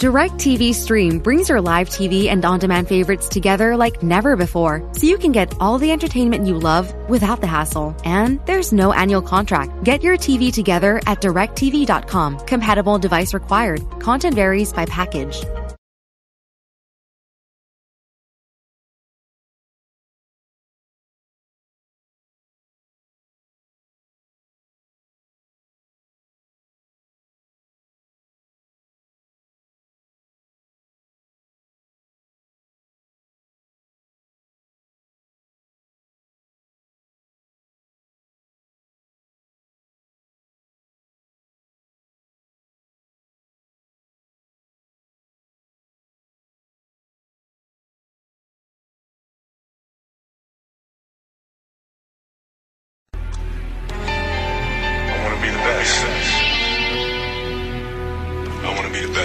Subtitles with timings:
[0.00, 5.06] DirecTV Stream brings your live TV and on demand favorites together like never before, so
[5.06, 7.94] you can get all the entertainment you love without the hassle.
[8.02, 9.84] And there's no annual contract.
[9.84, 12.38] Get your TV together at directv.com.
[12.46, 13.82] Compatible device required.
[14.00, 15.44] Content varies by package.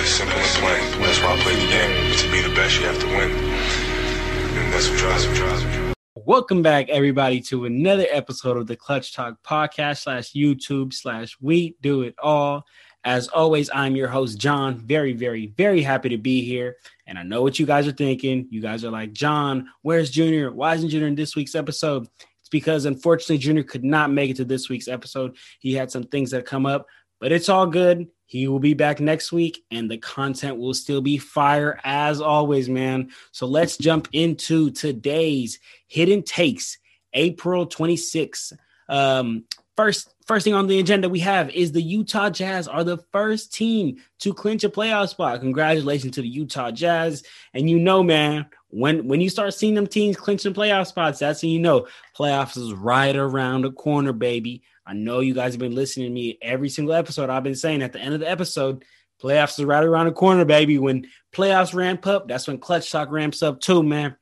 [0.06, 1.02] Simple and plain.
[1.02, 2.12] That's why I play the game.
[2.12, 3.32] But to be the best, you have to win.
[3.32, 5.36] And that's what drives me.
[5.36, 5.94] Drives me.
[6.14, 11.76] Welcome back, everybody, to another episode of the Clutch Talk podcast slash YouTube slash We
[11.82, 12.68] Do It All.
[13.04, 14.78] As always, I'm your host, John.
[14.78, 16.78] Very, very, very happy to be here.
[17.08, 18.48] And I know what you guys are thinking.
[18.52, 20.52] You guys are like, John, where's Junior?
[20.52, 22.08] Why isn't Junior in this week's episode?
[22.42, 25.36] It's because unfortunately, Junior could not make it to this week's episode.
[25.60, 26.86] He had some things that come up,
[27.20, 28.08] but it's all good.
[28.28, 32.68] He will be back next week, and the content will still be fire as always,
[32.68, 33.12] man.
[33.32, 36.78] So let's jump into today's hidden takes,
[37.14, 38.54] April 26th.
[38.90, 42.98] Um, first, first thing on the agenda we have is the Utah Jazz are the
[43.12, 45.40] first team to clinch a playoff spot.
[45.40, 47.24] Congratulations to the Utah Jazz.
[47.54, 51.44] And you know, man, when when you start seeing them teams clinching playoff spots, that's
[51.44, 54.64] when you know playoffs is right around the corner, baby.
[54.86, 57.30] I know you guys have been listening to me every single episode.
[57.30, 58.86] I've been saying at the end of the episode,
[59.22, 60.78] playoffs is right around the corner, baby.
[60.78, 64.16] When playoffs ramp up, that's when Clutch Talk ramps up too, man.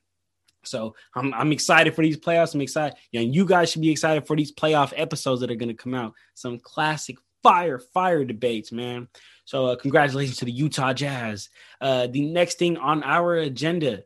[0.65, 2.53] So I'm I'm excited for these playoffs.
[2.53, 2.97] I'm excited.
[3.11, 5.75] Yeah, and you guys should be excited for these playoff episodes that are going to
[5.75, 6.13] come out.
[6.35, 9.07] Some classic fire fire debates, man.
[9.45, 11.49] So uh, congratulations to the Utah Jazz.
[11.81, 14.03] Uh, the next thing on our agenda,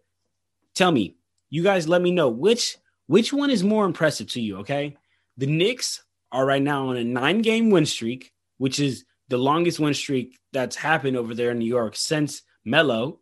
[0.74, 1.16] tell me,
[1.50, 4.58] you guys, let me know which which one is more impressive to you.
[4.58, 4.98] Okay,
[5.38, 9.80] the Knicks are right now on a nine game win streak, which is the longest
[9.80, 13.20] win streak that's happened over there in New York since Melo,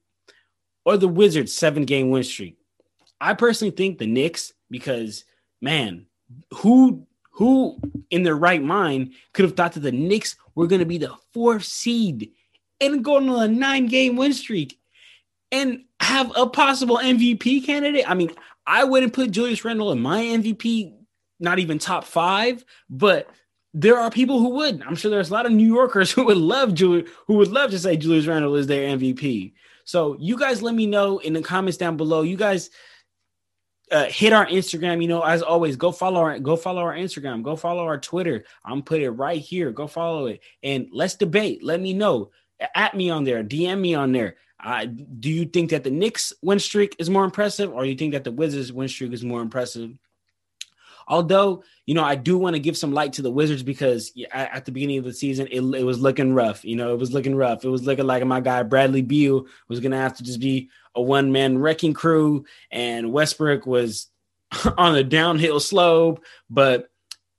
[0.86, 2.58] or the Wizards seven game win streak.
[3.20, 5.26] I personally think the Knicks because
[5.62, 6.06] man,
[6.54, 7.78] who who
[8.10, 11.14] in their right mind could have thought that the Knicks were going to be the
[11.34, 12.32] fourth seed
[12.80, 14.80] and go on a nine game win streak
[15.52, 18.10] and have a possible MVP candidate?
[18.10, 18.32] I mean,
[18.66, 20.94] I wouldn't put Julius Randle in my MVP,
[21.40, 23.30] not even top five, but
[23.74, 24.82] there are people who would.
[24.84, 27.72] I'm sure there's a lot of New Yorkers who would love Julius, who would love
[27.72, 29.54] to say Julius Randle is their MVP.
[29.84, 32.24] So you guys let me know in the comments down below.
[32.24, 32.72] You guys
[33.92, 35.02] uh, hit our Instagram.
[35.02, 37.44] You know, as always, go follow our go follow our Instagram.
[37.44, 38.46] Go follow our Twitter.
[38.64, 39.72] I'm put it right here.
[39.72, 41.64] Go follow it and let's debate.
[41.64, 42.32] Let me know.
[42.74, 43.44] At me on there.
[43.44, 44.38] DM me on there.
[44.64, 44.86] Uh,
[45.20, 48.24] do you think that the Knicks win streak is more impressive, or you think that
[48.24, 49.92] the Wizards win streak is more impressive?
[51.08, 54.66] Although, you know, I do want to give some light to the Wizards because at,
[54.66, 56.66] the beginning of the season, it, it, was looking rough.
[56.66, 57.64] You know, it was looking rough.
[57.64, 60.70] It was looking like my guy Bradley Beal was going to have to just be
[60.96, 64.08] a one man wrecking crew, and Westbrook was
[64.78, 66.24] on a downhill slope.
[66.50, 66.90] But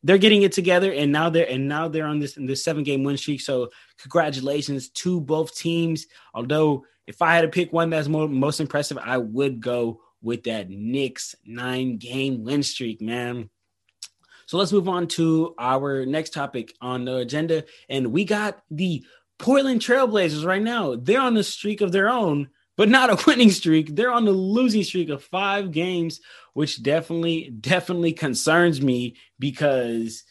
[0.03, 3.03] they're getting it together, and now they're and now they're on this this seven game
[3.03, 3.41] win streak.
[3.41, 6.07] So congratulations to both teams.
[6.33, 10.45] Although if I had to pick one that's more, most impressive, I would go with
[10.45, 13.51] that Knicks nine game win streak, man.
[14.47, 17.65] So let's move on to our next topic on the agenda.
[17.89, 19.05] And we got the
[19.39, 20.95] Portland Trailblazers right now.
[20.97, 23.95] They're on a streak of their own, but not a winning streak.
[23.95, 26.21] They're on the losing streak of five games,
[26.55, 30.23] which definitely, definitely concerns me because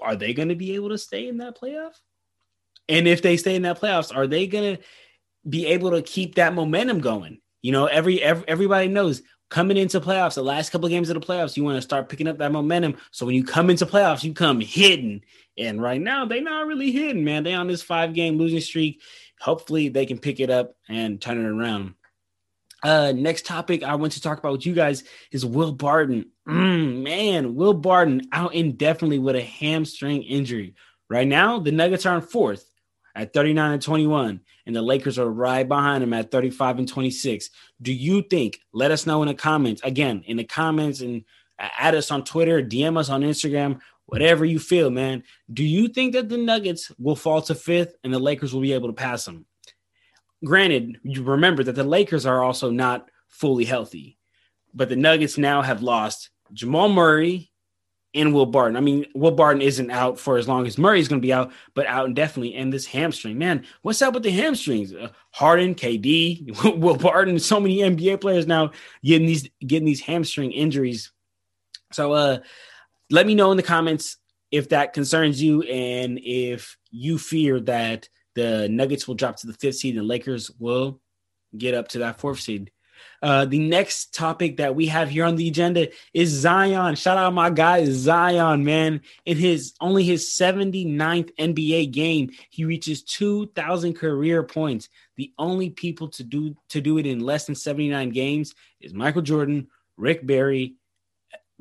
[0.00, 1.94] are they going to be able to stay in that playoff?
[2.88, 4.82] And if they stay in that playoffs, are they going to
[5.48, 7.40] be able to keep that momentum going?
[7.62, 11.14] You know, every, every everybody knows coming into playoffs, the last couple of games of
[11.20, 12.96] the playoffs, you want to start picking up that momentum.
[13.10, 15.22] So when you come into playoffs, you come hidden.
[15.56, 17.44] And right now, they're not really hidden, man.
[17.44, 19.02] They on this five game losing streak.
[19.40, 21.94] Hopefully, they can pick it up and turn it around.
[22.82, 25.02] Uh, next topic I want to talk about with you guys
[25.32, 26.30] is Will Barton.
[26.46, 30.74] Mm, man, Will Barton out indefinitely with a hamstring injury.
[31.10, 32.67] Right now, the Nuggets are in fourth
[33.18, 37.50] at 39 and 21, and the Lakers are right behind them at 35 and 26.
[37.82, 38.60] Do you think?
[38.72, 39.82] Let us know in the comments.
[39.84, 41.24] Again, in the comments and
[41.58, 45.24] add us on Twitter, DM us on Instagram, whatever you feel, man.
[45.52, 48.72] Do you think that the Nuggets will fall to fifth and the Lakers will be
[48.72, 49.44] able to pass them?
[50.44, 54.18] granted, you remember that the Lakers are also not fully healthy,
[54.74, 57.50] but the Nuggets now have lost Jamal Murray
[58.14, 58.76] and Will Barton.
[58.76, 61.52] I mean, Will Barton isn't out for as long as Murray's going to be out,
[61.74, 62.54] but out indefinitely.
[62.54, 64.94] And this hamstring, man, what's up with the hamstrings?
[64.94, 68.72] Uh, Harden, KD, Will Barton, so many NBA players now
[69.04, 71.12] getting these getting these hamstring injuries.
[71.92, 72.38] So, uh,
[73.10, 74.16] let me know in the comments
[74.50, 79.54] if that concerns you and if you fear that the Nuggets will drop to the
[79.54, 81.00] fifth seed and Lakers will
[81.56, 82.70] get up to that fourth seed.
[83.22, 86.94] Uh, the next topic that we have here on the agenda is Zion.
[86.94, 89.00] Shout out my guy Zion, man.
[89.24, 94.88] In his only his 79th NBA game, he reaches 2,000 career points.
[95.16, 99.22] The only people to do to do it in less than 79 games is Michael
[99.22, 100.76] Jordan, Rick Barry,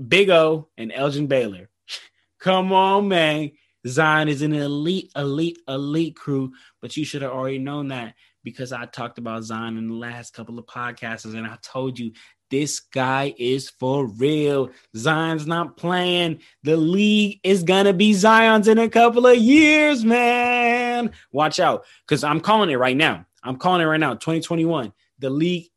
[0.07, 1.69] Big O, and Elgin Baylor.
[2.39, 3.51] Come on, man.
[3.87, 8.15] Zion is an elite, elite, elite crew, but you should have already known that
[8.47, 12.13] because I talked about Zion in the last couple of podcasts and I told you
[12.49, 14.69] this guy is for real.
[14.95, 16.39] Zion's not playing.
[16.63, 21.11] The league is gonna be Zion's in a couple of years, man.
[21.33, 23.25] Watch out, because I'm calling it right now.
[23.43, 24.13] I'm calling it right now.
[24.13, 24.93] 2021.
[25.19, 25.67] The league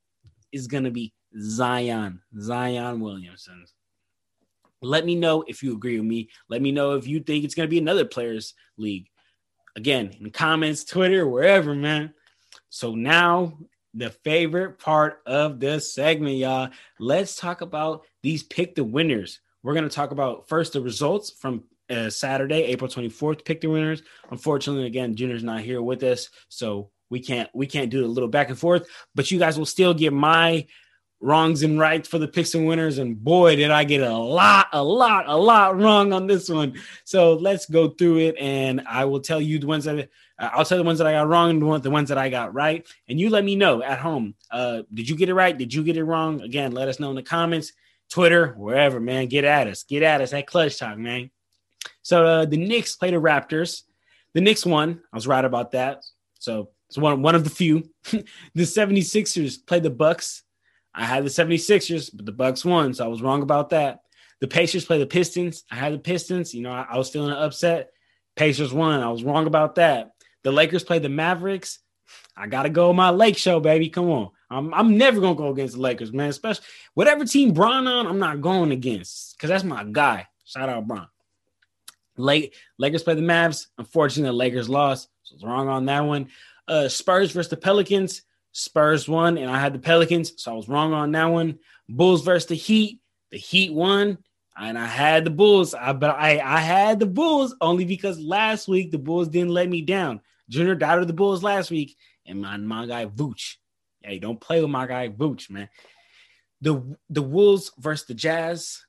[0.53, 3.65] is gonna be Zion, Zion Williamson.
[4.81, 6.31] Let me know if you agree with me.
[6.49, 9.09] Let me know if you think it's gonna be another players league.
[9.75, 12.15] Again, in the comments, Twitter, wherever, man.
[12.71, 13.59] So now
[13.95, 16.71] the favorite part of the segment, y'all.
[16.99, 19.41] Let's talk about these pick the winners.
[19.63, 23.67] We're going to talk about first the results from uh, Saturday, April 24th, pick the
[23.67, 24.03] winners.
[24.31, 28.29] Unfortunately, again, Junior's not here with us, so we can't we can't do a little
[28.29, 28.87] back and forth,
[29.17, 30.67] but you guys will still get my
[31.21, 32.99] wrongs and rights for the picks and winners.
[32.99, 36.81] And boy, did I get a lot, a lot, a lot wrong on this one.
[37.05, 40.09] So let's go through it, and I will tell you the ones that
[40.41, 42.87] I'll tell the ones that I got wrong and the ones that I got right.
[43.09, 44.35] And you let me know at home.
[44.51, 45.57] Uh, did you get it right?
[45.57, 46.41] Did you get it wrong?
[46.41, 47.73] Again, let us know in the comments,
[48.09, 49.27] Twitter, wherever, man.
[49.27, 49.83] Get at us.
[49.83, 51.31] Get at us at Clutch Talk, man.
[52.03, 53.83] So uh, the Knicks played the Raptors.
[54.33, 55.03] The Knicks won.
[55.13, 56.05] I was right about that.
[56.39, 57.91] So it's one, one of the few.
[58.11, 60.43] the 76ers played the Bucks.
[60.95, 64.01] I had the 76ers, but the Bucks won, so I was wrong about that.
[64.41, 65.65] The Pacers played the Pistons.
[65.71, 66.55] I had the Pistons.
[66.55, 67.91] You know, I, I was feeling upset.
[68.37, 69.01] Pacers won.
[69.01, 70.13] I was wrong about that.
[70.43, 71.79] The Lakers play the Mavericks.
[72.37, 73.89] I gotta go my Lake show, baby.
[73.89, 74.31] Come on.
[74.51, 76.29] I'm, I'm never gonna go against the Lakers, man.
[76.29, 76.65] Especially
[76.95, 80.27] whatever team Bron on, I'm not going against because that's my guy.
[80.45, 81.07] Shout out Bron.
[82.17, 83.67] Late Lakers play the Mavs.
[83.79, 85.09] Unfortunately, the Lakers lost.
[85.23, 86.29] So it's wrong on that one.
[86.67, 88.23] Uh, Spurs versus the Pelicans.
[88.53, 91.61] Spurs won, and I had the Pelicans, so I was wrong on that one.
[91.89, 93.01] Bulls versus the Heat.
[93.31, 94.19] The Heat won,
[94.59, 95.73] and I had the Bulls.
[95.73, 99.69] I but I I had the Bulls only because last week the Bulls didn't let
[99.69, 100.21] me down.
[100.51, 103.57] Junior doubted the Bulls last week, and my my guy Vooch.
[104.03, 105.69] Hey, don't play with my guy Vooch, man.
[106.61, 108.85] The the Wolves versus the Jazz.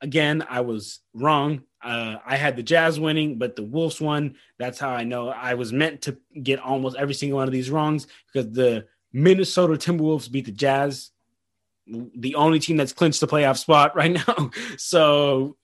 [0.00, 1.62] Again, I was wrong.
[1.82, 4.36] Uh, I had the Jazz winning, but the Wolves won.
[4.58, 7.70] That's how I know I was meant to get almost every single one of these
[7.70, 11.10] wrongs because the Minnesota Timberwolves beat the Jazz,
[11.86, 14.50] the only team that's clinched the playoff spot right now.
[14.76, 15.56] So,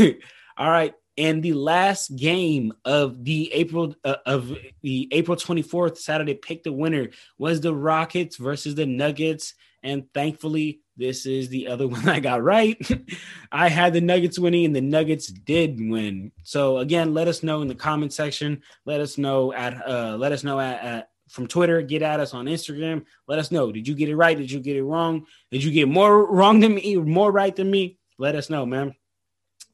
[0.58, 6.34] all right, and the last game of the April uh, of the April 24th Saturday
[6.34, 11.88] pick the winner was the Rockets versus the Nuggets and thankfully this is the other
[11.90, 12.78] one I got right.
[13.52, 16.32] I had the Nuggets winning and the Nuggets did win.
[16.44, 18.62] So again, let us know in the comment section.
[18.86, 22.34] Let us know at uh let us know at, at from Twitter, get at us
[22.34, 23.06] on Instagram.
[23.28, 23.72] Let us know.
[23.72, 24.38] Did you get it right?
[24.38, 25.26] Did you get it wrong?
[25.52, 27.98] Did you get more wrong than me, more right than me?
[28.18, 28.96] Let us know, man.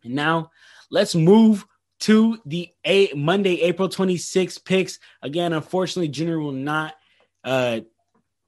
[0.04, 0.52] And now
[0.92, 1.66] Let's move
[2.02, 2.70] to the
[3.16, 5.00] Monday, April 26th picks.
[5.22, 6.96] Again, unfortunately, Junior will not
[7.44, 7.80] uh,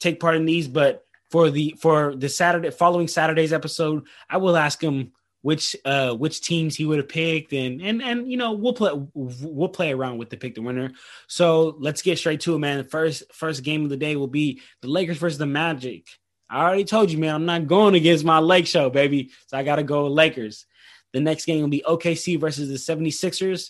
[0.02, 4.58] take part in these, but for the for the Saturday following Saturday's episode, I will
[4.58, 8.54] ask him which uh which teams he would have picked and and and you know
[8.54, 10.92] we'll play we'll play around with the pick the winner.
[11.28, 12.78] So let's get straight to it man.
[12.78, 16.08] The first first game of the day will be the lakers versus the magic.
[16.50, 19.32] I already told you man i'm not going against my lake show baby.
[19.48, 20.66] So i gotta go lakers
[21.14, 23.70] the next game will be OKC versus the 76ers.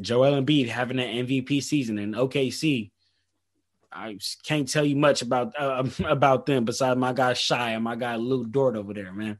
[0.00, 2.90] Joel Embiid having an MVP season in OKC.
[3.90, 7.96] I can't tell you much about uh, about them besides my guy Shai and my
[7.96, 9.38] guy Lu Dort over there, man.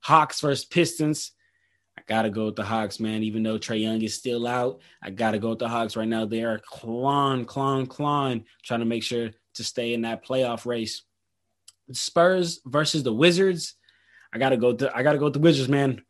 [0.00, 1.32] Hawks versus Pistons.
[1.96, 3.22] I gotta go with the Hawks, man.
[3.22, 6.26] Even though Trae Young is still out, I gotta go with the Hawks right now.
[6.26, 11.02] They are clawing, clawing, clawing, trying to make sure to stay in that playoff race.
[11.92, 13.74] Spurs versus the Wizards.
[14.32, 14.74] I gotta go.
[14.74, 16.02] To, I gotta go with the Wizards, man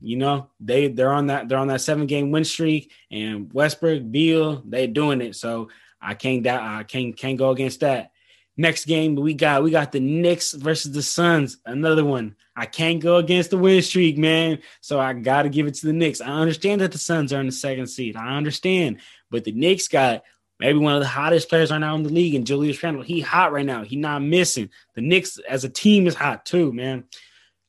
[0.00, 4.10] you know, they they're on that they're on that seven game win streak, and Westbrook,
[4.10, 5.36] Beal, they doing it.
[5.36, 5.68] So
[6.00, 6.62] I can't doubt.
[6.62, 8.12] I can't can't go against that.
[8.56, 11.58] Next game we got we got the Knicks versus the Suns.
[11.66, 12.36] Another one.
[12.58, 14.60] I can't go against the win streak, man.
[14.80, 16.22] So I got to give it to the Knicks.
[16.22, 18.16] I understand that the Suns are in the second seed.
[18.16, 20.22] I understand, but the Knicks got
[20.58, 23.02] maybe one of the hottest players right now in the league, and Julius Randle.
[23.02, 23.84] He hot right now.
[23.84, 24.70] He not missing.
[24.94, 27.04] The Knicks as a team is hot too, man.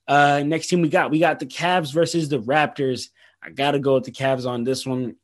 [0.08, 3.10] Uh, next team we got we got the Cavs versus the Raptors.
[3.44, 5.16] I gotta go with the Cavs on this one.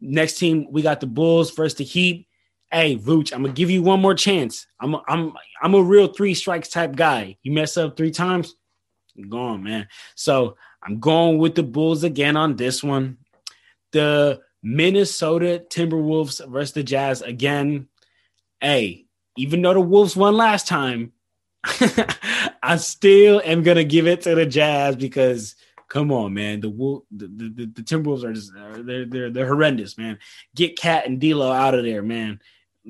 [0.00, 2.26] Next team we got the Bulls versus the Heat.
[2.70, 4.66] Hey, Vooch, I'm gonna give you one more chance.
[4.80, 7.36] I'm a, I'm I'm a real three strikes type guy.
[7.42, 8.54] You mess up three times,
[9.16, 9.88] I'm gone, man.
[10.14, 13.18] So I'm going with the Bulls again on this one.
[13.92, 17.88] The Minnesota Timberwolves versus the Jazz again.
[18.60, 21.12] Hey, even though the Wolves won last time,
[22.62, 25.56] I still am gonna give it to the Jazz because
[25.88, 26.70] come on, man, the
[27.10, 30.18] the, the, the Timberwolves are just they're they're they're horrendous, man.
[30.54, 32.40] Get KAT and D'Lo out of there, man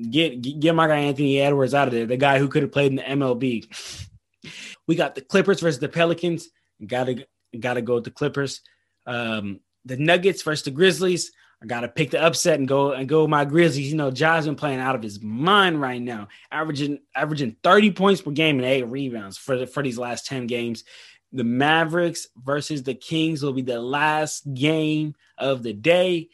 [0.01, 2.91] get get my guy Anthony Edwards out of there, the guy who could have played
[2.91, 4.09] in the MLB.
[4.87, 6.49] we got the Clippers versus the Pelicans.
[6.85, 7.25] Gotta
[7.57, 8.61] gotta go with the Clippers.
[9.05, 11.31] Um, the Nuggets versus the Grizzlies.
[11.63, 13.89] I gotta pick the upset and go and go my Grizzlies.
[13.89, 18.21] You know, Ja's been playing out of his mind right now, averaging averaging 30 points
[18.21, 20.83] per game and eight rebounds for the, for these last 10 games.
[21.31, 26.29] The Mavericks versus the Kings will be the last game of the day.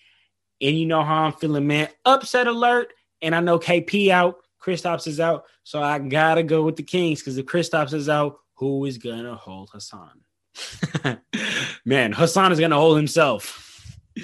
[0.62, 1.90] And you know how I'm feeling, man.
[2.06, 6.76] Upset alert and I know KP out, Kristaps is out, so I gotta go with
[6.76, 10.22] the Kings because if Kristaps is out, who is gonna hold Hassan?
[11.86, 13.69] Man, Hassan is gonna hold himself.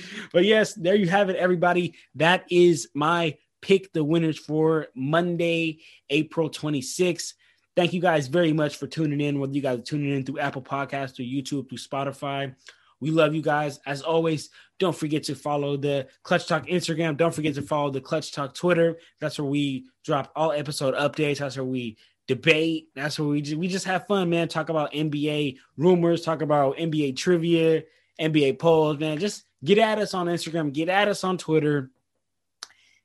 [0.33, 1.95] but yes, there you have it, everybody.
[2.15, 7.33] That is my pick the winners for Monday, April 26th.
[7.75, 10.39] Thank you guys very much for tuning in, whether you guys are tuning in through
[10.39, 12.55] Apple Podcasts or YouTube, through Spotify.
[13.01, 13.79] We love you guys.
[13.85, 14.49] As always,
[14.79, 17.17] don't forget to follow the Clutch Talk Instagram.
[17.17, 18.97] Don't forget to follow the Clutch Talk Twitter.
[19.19, 21.39] That's where we drop all episode updates.
[21.39, 21.97] That's where we
[22.27, 22.89] debate.
[22.95, 24.47] That's where we just, we just have fun, man.
[24.47, 27.83] Talk about NBA rumors, talk about NBA trivia,
[28.19, 29.19] NBA polls, man.
[29.19, 31.89] Just get at us on Instagram, get at us on Twitter.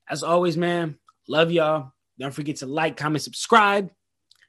[0.09, 0.99] As always, man,
[1.29, 1.93] love y'all.
[2.19, 3.91] Don't forget to like, comment, subscribe.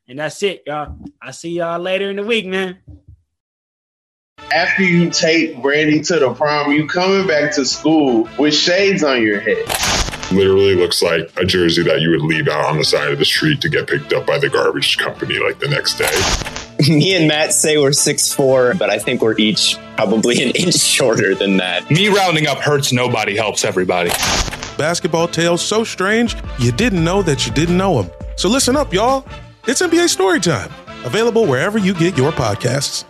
[0.08, 0.98] And that's it, y'all.
[1.22, 2.80] I'll see y'all later in the week, man
[4.54, 9.22] after you take Brandy to the prom, you coming back to school with shades on
[9.22, 9.66] your head.
[10.32, 13.26] Literally looks like a jersey that you would leave out on the side of the
[13.26, 16.61] street to get picked up by the garbage company like the next day.
[16.90, 20.76] Me and Matt say we're six four, but I think we're each probably an inch
[20.76, 21.90] shorter than that.
[21.92, 24.10] Me rounding up hurts nobody, helps everybody.
[24.78, 28.12] Basketball tales so strange you didn't know that you didn't know them.
[28.36, 29.26] So listen up, y'all.
[29.68, 30.72] It's NBA Story Time,
[31.06, 33.06] available wherever you get your podcasts.